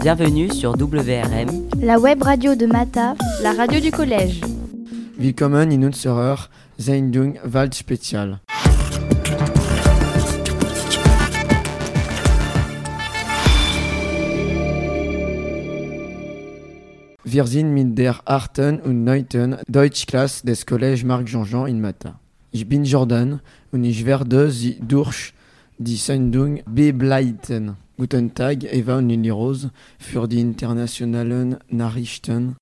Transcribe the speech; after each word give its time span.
Bienvenue 0.00 0.48
sur 0.52 0.76
WRM, 0.76 1.68
la 1.82 1.98
web 1.98 2.22
radio 2.22 2.54
de 2.54 2.66
Mata, 2.66 3.16
la 3.42 3.52
radio 3.52 3.80
du 3.80 3.90
collège. 3.90 4.40
Willkommen 5.18 5.72
in 5.72 5.84
unserer 5.84 6.48
Sendung 6.78 7.36
Waldspezial. 7.44 8.38
Wir 17.24 17.46
sind 17.46 17.74
mit 17.74 17.98
der 17.98 18.20
8. 18.24 18.58
und 18.84 19.02
9. 19.04 19.58
Deutschklasse 19.66 20.46
des 20.46 20.64
Collège 20.64 21.04
Marc 21.04 21.26
Jean-Jean 21.26 21.66
in 21.66 21.80
Mata. 21.80 22.20
Ich 22.52 22.68
bin 22.68 22.84
Jordan 22.84 23.40
und 23.72 23.82
ich 23.82 24.06
werde 24.06 24.50
Sie 24.50 24.78
durch 24.80 25.34
die 25.76 25.96
Sendung 25.96 26.60
begleiten. 26.66 27.76
Guten 28.00 28.32
Tag, 28.32 28.62
Eva 28.62 28.98
und 28.98 29.08
Lili 29.08 29.28
Rose 29.28 29.72
für 29.98 30.28
die 30.28 30.40
internationalen 30.40 31.56
Nachrichten. 31.68 32.54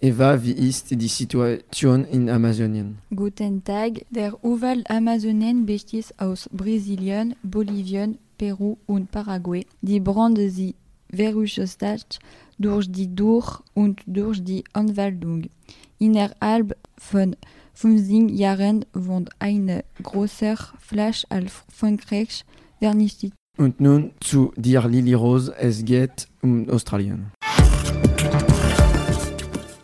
Eva, 0.00 0.42
wie 0.42 0.52
ist 0.52 0.90
die 0.90 1.08
Situation 1.08 2.06
in 2.06 2.30
Amazonien? 2.30 2.96
Guten 3.14 3.62
Tag, 3.62 4.06
der 4.08 4.42
Urwald 4.42 4.88
Amazonien 4.88 5.66
besteht 5.66 6.14
aus 6.16 6.48
Brasilien, 6.50 7.34
Bolivien, 7.42 8.16
Peru 8.38 8.78
und 8.86 9.10
Paraguay. 9.10 9.66
Die 9.82 10.00
Brände 10.00 10.48
sind 10.48 10.74
verursacht 11.14 12.18
durch 12.58 12.90
die 12.90 13.14
Durch- 13.14 13.60
und 13.74 14.00
durch 14.06 14.42
die 14.42 14.64
Anwaldung. 14.72 15.50
Innerhalb 15.98 16.78
von 16.96 17.36
15 17.74 18.30
Jahren 18.30 18.86
wurde 18.94 19.30
eine 19.38 19.84
große 20.02 20.56
Fläche 20.78 21.26
als 21.28 21.52
Frankreich 21.68 22.46
vernichtet. 22.80 23.32
Und 23.56 23.80
nun 23.80 24.10
zu 24.20 24.52
dir, 24.56 24.88
Lili 24.88 25.14
Rose, 25.14 25.54
es 25.56 25.84
geht 25.84 26.26
um 26.42 26.68
Australien. 26.68 27.30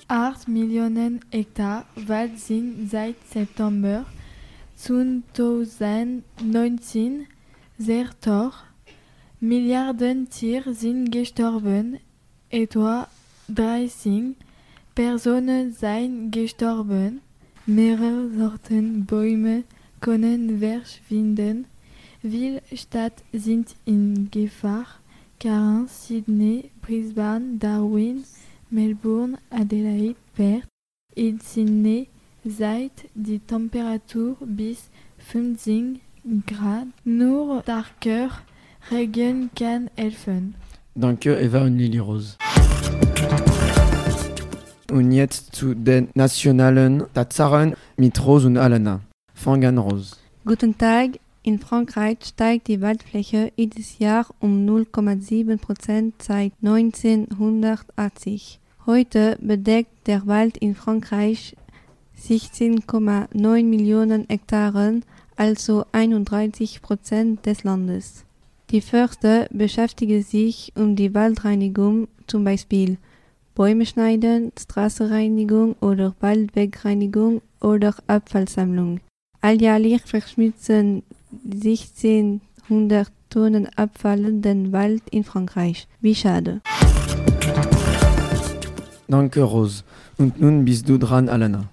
8 0.08 0.48
Millionen 0.48 1.20
Hektar 1.30 1.86
Wald 2.06 2.38
sind 2.38 2.90
seit 2.90 3.16
September 3.30 4.04
2019 4.76 7.26
zerstört. 7.78 8.54
Milliarden 9.40 10.30
Tiere 10.30 10.72
sind 10.74 11.10
gestorben, 11.10 11.98
etwa 12.48 13.08
30 13.48 14.36
Personen 14.94 15.74
seien 15.74 16.30
gestorben, 16.30 17.20
mehrere 17.66 18.30
Sorten 18.30 19.04
Bäume 19.04 19.64
können 20.00 20.60
verschwinden, 20.60 21.66
viele 22.28 22.62
Städte 22.74 23.22
sind 23.32 23.76
in 23.84 24.30
Gefahr, 24.30 24.86
Cairns, 25.38 26.08
Sydney, 26.08 26.70
Brisbane, 26.82 27.58
Darwin, 27.58 28.24
Melbourne, 28.70 29.38
Adelaide, 29.50 30.16
Perth 30.34 30.66
in 31.14 31.40
Sydney 31.40 32.08
seid 32.44 32.92
die 33.14 33.38
Temperatur 33.38 34.36
bis 34.40 34.90
15 35.18 36.00
Grad. 36.46 36.86
Nur 37.04 37.62
starker 37.62 38.30
Regen 38.90 39.50
kann 39.58 39.90
helfen. 39.96 40.54
Danke, 40.94 41.38
Eva 41.38 41.62
und 41.62 41.78
Lili 41.78 41.98
Rose. 41.98 42.36
Und 44.90 45.12
jetzt 45.12 45.54
zu 45.54 45.74
den 45.74 46.08
nationalen 46.14 47.04
Tatsachen 47.12 47.74
mit 47.96 48.24
Rose 48.24 48.46
und 48.46 48.56
Alana. 48.56 49.00
Fangen 49.34 49.78
Rose. 49.78 50.16
Guten 50.44 50.76
Tag. 50.78 51.18
In 51.46 51.60
Frankreich 51.60 52.18
steigt 52.24 52.66
die 52.66 52.80
Waldfläche 52.80 53.52
jedes 53.54 54.00
Jahr 54.00 54.26
um 54.40 54.66
0,7 54.66 55.58
Prozent 55.58 56.20
seit 56.20 56.52
1980. 56.60 58.58
Heute 58.84 59.38
bedeckt 59.40 60.08
der 60.08 60.26
Wald 60.26 60.56
in 60.56 60.74
Frankreich 60.74 61.54
16,9 62.20 63.62
Millionen 63.62 64.26
Hektaren, 64.28 65.04
also 65.36 65.84
31 65.92 66.82
Prozent 66.82 67.46
des 67.46 67.62
Landes. 67.62 68.24
Die 68.70 68.80
Förster 68.80 69.46
beschäftigen 69.52 70.24
sich 70.24 70.72
um 70.74 70.96
die 70.96 71.14
Waldreinigung, 71.14 72.08
zum 72.26 72.42
Beispiel 72.42 72.98
Bäume 73.54 73.86
schneiden, 73.86 74.50
Straßenreinigung 74.58 75.76
oder 75.80 76.16
Waldwegreinigung 76.18 77.40
oder 77.60 77.94
Abfallsammlung. 78.08 78.98
Alljährlich 79.40 80.02
verschmutzen 80.02 81.04
1600 81.52 83.10
Tonnen 83.30 83.68
Abfall 83.76 84.40
den 84.40 84.72
Wald 84.72 85.02
in 85.10 85.24
Frankreich. 85.24 85.86
Wie 86.00 86.14
schade. 86.14 86.60
Danke, 89.08 89.42
Rose. 89.42 89.84
Und 90.18 90.40
nun 90.40 90.64
bist 90.64 90.88
du 90.88 90.98
dran, 90.98 91.28
Alana. 91.28 91.68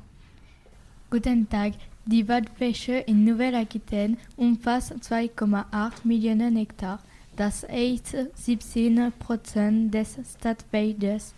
Guten 1.10 1.50
Tag. 1.50 1.74
Die 2.06 2.28
Waldfläche 2.28 2.94
in 3.08 3.24
Nouvelle-Aquitaine 3.24 4.18
umfasst 4.36 4.92
2,8 4.92 5.92
Millionen 6.04 6.58
Hektar. 6.58 7.00
Das 7.36 7.66
heißt 7.68 8.16
17 8.36 9.14
Prozent 9.18 9.94
des 9.94 10.18
Stadtwaldes. 10.38 11.34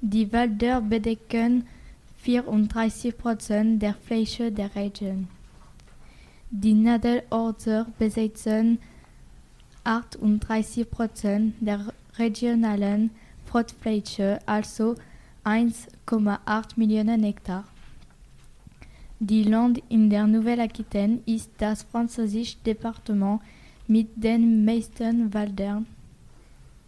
Die 0.00 0.32
Wälder 0.32 0.80
bedecken 0.80 1.66
34 2.22 3.18
Prozent 3.18 3.82
der 3.82 3.94
Fläche 3.94 4.52
der 4.52 4.74
Region. 4.74 5.28
Die 6.52 6.74
Nadelorte 6.74 7.86
besitzen 7.96 8.80
38 9.84 10.90
Prozent 10.90 11.54
der 11.60 11.92
regionalen 12.18 13.10
Fruchtfläche, 13.46 14.40
also 14.46 14.96
1,8 15.44 16.72
Millionen 16.74 17.22
Hektar. 17.22 17.64
Die 19.20 19.44
Land 19.44 19.80
in 19.90 20.10
der 20.10 20.26
Nouvelle-Aquitaine 20.26 21.20
ist 21.24 21.52
das 21.58 21.84
französische 21.84 22.56
Departement 22.66 23.40
mit 23.86 24.08
den 24.16 24.64
meisten 24.64 25.32
Wäldern. 25.32 25.86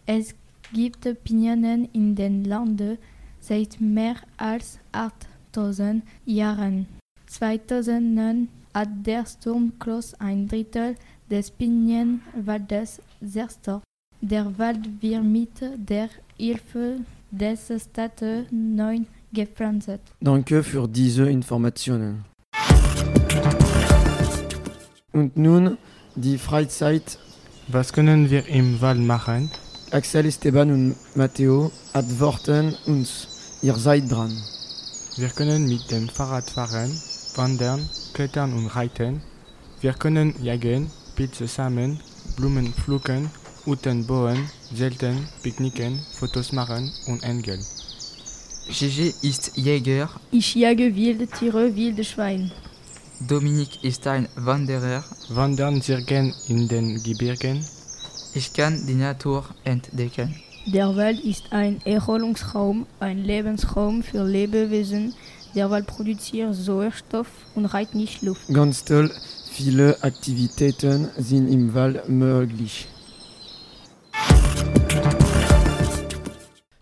Es 0.05 0.35
gibt 0.73 1.07
Pinionen 1.23 1.87
in 1.93 2.15
den 2.15 2.43
Landen 2.43 2.97
seit 3.39 3.79
mehr 3.79 4.17
als 4.35 4.79
8000 4.91 6.03
Jahren. 6.25 6.85
2009 7.27 8.49
hat 8.73 8.89
der 9.05 9.25
Sturmkloß 9.25 10.15
ein 10.19 10.47
Drittel 10.47 10.95
des 11.29 11.51
Pinienwaldes 11.51 13.01
zerstört. 13.25 13.83
Der 14.21 14.57
Wald 14.57 15.01
wird 15.01 15.23
mit 15.23 15.61
der 15.61 16.09
Hilfe 16.37 16.99
des 17.31 17.71
Staates 17.83 18.47
neu 18.51 19.01
gepflanzt. 19.31 19.99
Danke 20.21 20.63
für 20.63 20.87
diese 20.87 21.29
Informationen. 21.29 22.25
Und 25.11 25.37
nun 25.37 25.77
die 26.15 26.37
Freizeit. 26.37 27.19
Was 27.67 27.93
können 27.93 28.29
wir 28.29 28.47
im 28.47 28.81
Wald 28.81 28.99
machen? 28.99 29.49
Axel, 29.91 30.25
Esteban 30.25 30.71
und 30.71 30.95
Matteo 31.15 31.71
antworten 31.93 32.75
uns. 32.87 33.59
Ihr 33.61 33.75
seid 33.75 34.11
dran. 34.11 34.31
Wir 35.15 35.29
können 35.29 35.67
mit 35.67 35.89
dem 35.91 36.09
Fahrrad 36.09 36.49
fahren, 36.49 36.91
wandern, 37.35 37.89
klettern 38.13 38.53
und 38.53 38.67
reiten. 38.67 39.21
Wir 39.81 39.93
können 39.93 40.35
jagen, 40.41 40.89
Pilze 41.15 41.47
sammeln, 41.47 41.99
Blumen 42.37 42.73
pflücken, 42.73 43.29
Uten 43.65 44.05
bauen, 44.05 44.49
selten, 44.73 45.27
picknicken, 45.41 45.99
Fotos 46.13 46.51
machen 46.51 46.91
und 47.07 47.23
engeln. 47.23 47.63
Gigi 48.69 49.13
ist 49.21 49.57
Jäger. 49.57 50.09
Ich 50.31 50.55
jage 50.55 50.95
wilde 50.95 51.27
Tiere, 51.27 51.75
wilde 51.75 52.03
Schweine. 52.03 52.51
Dominik 53.27 53.83
ist 53.83 54.05
ein 54.07 54.27
Wanderer. 54.35 55.03
Wandern 55.29 55.81
sehr 55.81 56.01
gern 56.01 56.33
in 56.49 56.67
den 56.67 57.01
Gebirgen. 57.03 57.65
Ich 58.33 58.51
kann 58.51 58.85
die 58.85 58.95
Natur 58.95 59.45
entdecken. 59.63 60.35
Der 60.65 60.95
Wald 60.95 61.19
ist 61.19 61.51
ein 61.51 61.81
Erholungsraum, 61.85 62.85
ein 62.99 63.23
Lebensraum 63.23 64.01
für 64.01 64.23
Lebewesen. 64.25 65.13
Der 65.55 65.69
Wald 65.69 65.85
produziert 65.85 66.55
Sauerstoff 66.55 67.27
und 67.53 67.65
reinigt 67.65 68.23
Luft. 68.23 68.51
Ganz 68.51 68.85
toll, 68.85 69.11
viele 69.51 70.01
Aktivitäten 70.01 71.09
sind 71.17 71.47
im 71.47 71.75
Wald 71.75 72.09
möglich. 72.09 72.87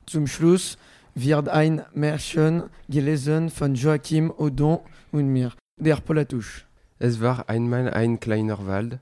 Zum 0.06 0.26
Schluss 0.26 0.78
wird 1.16 1.50
ein 1.50 1.84
Märchen 1.94 2.64
gelesen 2.88 3.50
von 3.50 3.76
Joachim 3.76 4.32
Odon 4.32 4.80
und 5.12 5.28
mir, 5.28 5.52
der 5.78 5.98
Polatouche. 5.98 6.64
Es 6.98 7.20
war 7.20 7.50
einmal 7.50 7.94
ein 7.94 8.22
kleiner 8.22 8.66
Wald. 8.68 9.00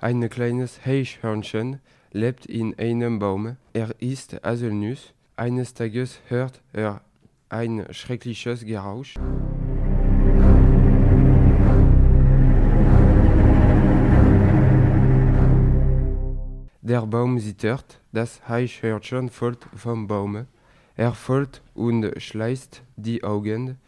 Ein 0.00 0.28
kleines 0.28 0.78
Eichhörnchen 0.84 1.80
lebt 2.12 2.44
in 2.44 2.78
einem 2.78 3.18
Baum. 3.18 3.56
Er 3.72 3.94
ist 3.98 4.36
Haselnuss. 4.42 5.14
Eines 5.36 5.72
Tages 5.72 6.18
hört 6.28 6.60
er 6.72 7.00
ein 7.48 7.86
schreckliches 7.90 8.64
Geräusch. 8.64 9.14
Der 16.82 17.04
Baum 17.04 17.40
zittert, 17.40 18.00
das 18.12 18.40
Eichhörnchen 18.48 19.28
fällt 19.28 19.66
vom 19.74 20.06
Baume. 20.06 20.46
Er 20.94 21.12
fällt 21.14 21.62
und 21.74 22.10
schließt 22.16 22.82
die 22.96 23.24
Augen. 23.24 23.78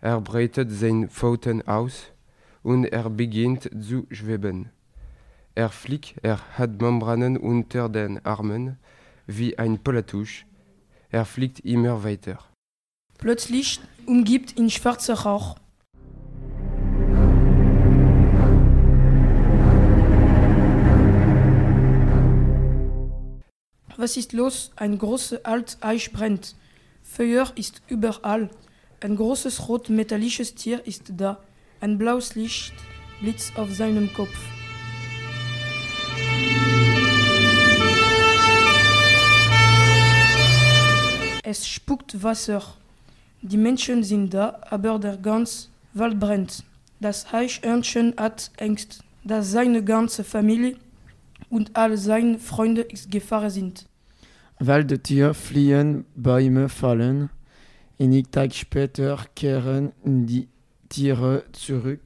Er 0.00 0.20
breitet 0.20 0.70
seine 0.70 1.08
Pfoten 1.08 1.66
aus 1.66 2.12
und 2.62 2.86
er 2.86 3.08
beginnt 3.08 3.70
zu 3.80 4.06
schweben. 4.10 4.70
Er 5.54 5.70
fliegt, 5.70 6.16
er 6.22 6.40
hat 6.58 6.82
Membranen 6.82 7.36
unter 7.36 7.88
den 7.88 8.24
Armen, 8.26 8.78
wie 9.26 9.56
ein 9.56 9.78
Polatusch. 9.78 10.44
Er 11.10 11.24
fliegt 11.24 11.60
immer 11.60 12.02
weiter. 12.02 12.38
Plötzlich 13.18 13.80
umgibt 14.06 14.56
ihn 14.58 14.70
schwarzer 14.70 15.14
Rauch. 15.14 15.56
Was 23.96 24.16
ist 24.16 24.32
los? 24.32 24.72
Ein 24.76 24.98
großer 24.98 25.40
alt 25.44 25.78
Eich 25.80 26.12
brennt. 26.12 26.56
Feuer 27.02 27.50
ist 27.54 27.80
überall. 27.86 28.50
Ein 29.00 29.16
großes 29.16 29.68
rot 29.68 29.88
metallisches 29.88 30.54
Tier 30.54 30.84
ist 30.86 31.04
da. 31.16 31.38
Ein 31.80 31.96
blaues 31.96 32.34
Licht 32.34 32.74
blitzt 33.20 33.56
auf 33.56 33.72
seinem 33.72 34.12
Kopf. 34.12 34.36
Es 41.42 41.68
spuckt 41.68 42.22
Wasser. 42.22 42.62
Die 43.46 43.58
Menschen 43.58 44.02
sind 44.02 44.32
da, 44.32 44.58
aber 44.70 44.98
der 44.98 45.18
ganze 45.18 45.68
Wald 45.92 46.18
brennt. 46.18 46.64
Das 46.98 47.26
Eichhörnchen 47.30 48.14
hat 48.16 48.50
Angst, 48.58 49.04
dass 49.22 49.50
seine 49.50 49.84
ganze 49.84 50.24
Familie 50.24 50.76
und 51.50 51.76
all 51.76 51.98
seine 51.98 52.38
Freunde 52.38 52.80
in 52.80 52.98
Gefahr 53.10 53.50
sind. 53.50 53.86
Waldtiere 54.60 55.34
fliehen, 55.34 56.06
Bäume 56.16 56.70
fallen. 56.70 57.28
Einige 58.00 58.30
Tage 58.30 58.54
später 58.54 59.18
kehren 59.36 59.92
die 60.02 60.48
Tiere 60.88 61.44
zurück 61.52 62.00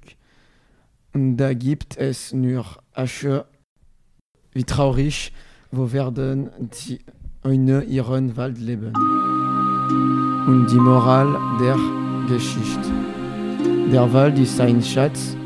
und 1.12 1.37
da 1.37 1.55
gibt 1.55 1.96
es 1.96 2.32
nur 2.32 2.64
Asche. 2.93 3.44
Wie 4.52 4.64
traurig, 4.64 5.32
wo 5.70 5.93
werden 5.93 6.50
die 6.58 6.99
ohne 7.44 7.85
ihren 7.85 8.37
Wald 8.37 8.58
leben? 8.58 8.93
Und 10.48 10.66
die 10.70 10.80
Moral 10.80 11.36
der 11.60 11.76
Geschichte. 12.26 12.90
Der 13.92 14.10
Wald 14.14 14.38
ist 14.38 14.58
ein 14.58 14.82
Schatz, 14.82 15.36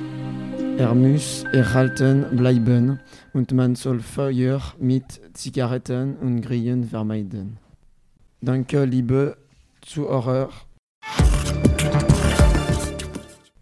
er 0.79 0.95
muss 0.95 1.43
erhalten 1.53 2.25
bleiben 2.37 3.01
und 3.33 3.51
man 3.51 3.75
soll 3.75 3.99
Feuer 3.99 4.61
mit 4.79 5.21
Zigaretten 5.35 6.17
und 6.19 6.43
Grillen 6.43 6.85
vermeiden. 6.85 7.59
Danke, 8.41 8.85
liebe 8.85 9.37
Zuhörer. 9.81 10.51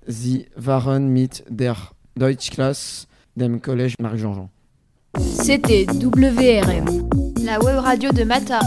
Sie 0.06 0.44
waren 0.56 1.08
mit 1.08 1.42
der 1.48 1.76
Deutschklasse 2.16 3.06
dem 3.34 3.62
Collège 3.62 3.94
Marc-Jean-Jean. 3.98 4.50
C'était 5.16 5.86
WRM, 5.86 6.84
la 7.42 7.58
web 7.64 7.82
radio 7.82 8.12
de 8.12 8.24
Mata. 8.24 8.60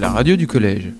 La 0.00 0.12
radio 0.12 0.36
du 0.36 0.46
collège. 0.46 0.94